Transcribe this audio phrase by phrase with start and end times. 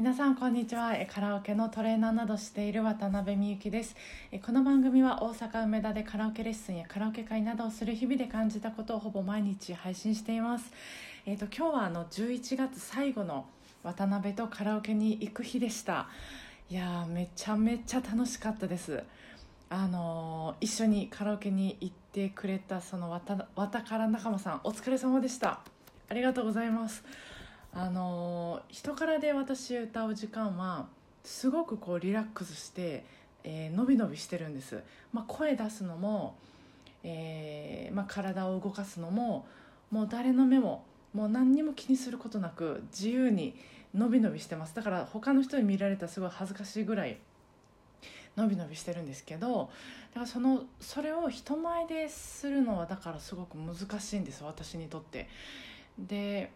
[0.00, 0.94] 皆さんこんにちは。
[0.94, 3.94] えカラオケのトレーナーなどしている渡辺美幸です。
[4.32, 10.72] えこの番組は大阪梅田でカラオケレッスンやカラオケ会などをする日々で感じたことをほぼ毎日配信しています。
[11.26, 13.44] えっ、と今日はあの11月最後の
[13.82, 16.08] 渡辺とカラオケに行く日でした。
[16.70, 19.04] いやーめちゃめちゃ楽しかったです。
[19.68, 25.60] あのー一緒にカラオケに行ってくれたそのわたわたから仲間さんお疲れ様でした。
[26.08, 27.04] ありがとうございます。
[27.72, 30.88] あの人からで私歌う時間は
[31.22, 33.04] すごくこうリラックスして、
[33.44, 36.36] えー伸び伸びしてるんです、まあ、声出すのも、
[37.04, 39.46] えーまあ、体を動かすのも
[39.90, 43.54] もう誰の目ももう何にも気にすることなく自由に
[43.94, 47.18] 伸び伸びしてますだから他の人に見られたらすごい恥ずかしいぐらい
[48.36, 49.70] 伸び伸びしてるんですけど
[50.14, 55.28] だからそのそれを人前でするのはだからすごく難しいんです私にとって。
[55.98, 56.50] で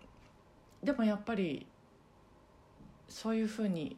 [0.84, 1.66] でもやっぱり
[3.08, 3.96] そういうふうに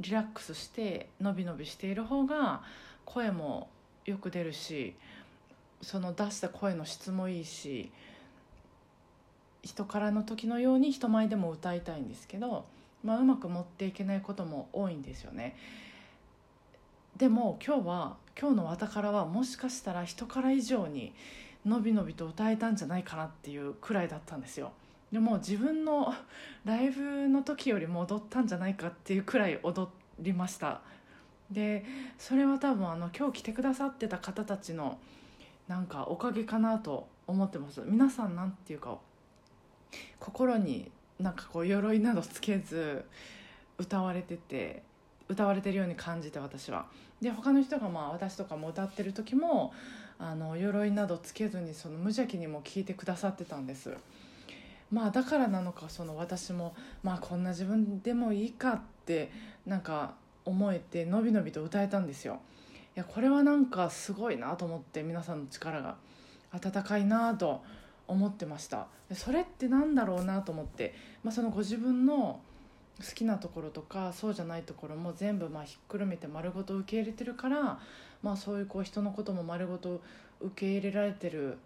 [0.00, 2.62] リラックスして伸び伸びしている方が
[3.04, 3.68] 声も
[4.06, 4.94] よく出るし
[5.82, 7.90] その出した声の質もいいし
[9.62, 12.64] 人からの時のように人前でも歌いたいんですけど、
[13.02, 15.56] まあ、うまく持っていけないことも多いんですよね。
[17.16, 21.12] でも今日は今日の「わたから」はもしかしたら人から以上に
[21.64, 24.72] 伸び伸びと歌えたんじゃないかなっていうくらいだったんですよ。
[25.14, 26.12] でも自分の
[26.66, 30.80] ライブの時よりも踊ったんじゃないかっていうくらい踊りました。
[31.52, 31.84] で
[32.18, 34.98] それは多分あの今日来てくださってた方たちの
[35.68, 37.80] なんかおかげかなと思ってます。
[37.86, 38.98] 皆さんなんていうか
[40.18, 43.04] 心になんかこう鎧などつけず
[43.78, 44.82] 歌われてて
[45.28, 46.86] 歌われてるように感じて私は。
[47.20, 49.72] で他の人がまあ私とかも歌ってる時も
[50.18, 53.96] あの鎧などつけずにその無邪気にも聞いてくださってたんです。
[54.94, 59.32] まあだからなのかその私もまあこんな自分でもいいかって
[59.66, 60.14] なんか
[60.44, 62.40] 思えてのびのびと歌えたんですよ。
[62.96, 65.96] いやこれはなんかすごいなと思って皆さんの力が。
[66.52, 67.64] 温かいなと
[68.06, 68.86] 思ってました。
[69.12, 70.94] それってなんだろうなと思って、
[71.24, 72.40] まあ、そのご自分の
[73.00, 77.80] 好きなところとかそうじゃないところも全部まあひっくるめて丸ごと受け入れてるから、
[78.22, 80.00] まあ、そういうこう人のことも丸ごと
[80.40, 81.56] 受け入れられてるっ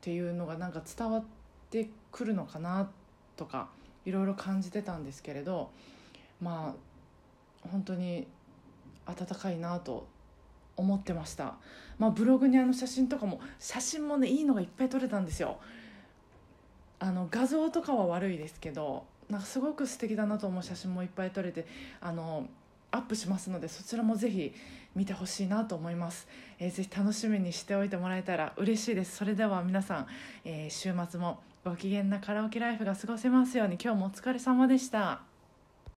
[0.00, 1.39] ていうのがなんか伝わって
[1.70, 2.90] ってくるのかな
[3.36, 3.68] とか
[4.04, 5.70] いろいろ感じてたんですけれど
[6.42, 8.26] まあ本当に
[9.06, 10.06] 温かいなと
[10.76, 11.54] 思ってました、
[11.98, 15.58] まあ、ブログにあの写真とかも写真もねいいのがいっぱい撮れたんですよ。
[16.98, 21.66] あの画像とかは悪いですけどなんかすごく素敵だなと思う写真もいっぱい撮れて
[22.00, 22.46] あの
[22.90, 24.52] アップしますのでそちらもぜひ
[24.94, 26.26] 見てほしいなと思います、
[26.58, 29.16] えーぜひ楽しみにしておいてもらえたら嬉しいです。
[29.16, 30.06] それでは皆さん、
[30.44, 33.78] えー週末もご機嫌なカラオケライフが過ごせますように。
[33.82, 35.29] 今日もお疲れ様でした。